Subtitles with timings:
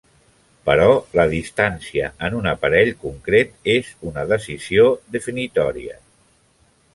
[0.67, 0.85] Però
[1.17, 4.89] la distància en un aparell concret és una decisió
[5.19, 6.01] definitòria.